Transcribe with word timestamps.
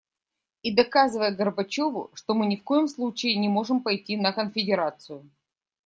И 0.63 0.73
доказывая 0.75 1.29
Горбачёву, 1.29 2.09
что 2.15 2.33
мы 2.33 2.47
ни 2.47 2.55
в 2.55 2.63
коем 2.63 2.87
случае 2.87 3.35
не 3.35 3.49
можем 3.49 3.83
пойти 3.83 4.17
на 4.17 4.33
конфедерацию. 4.33 5.29